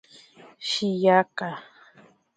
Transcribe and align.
Shiyaka. 0.69 1.47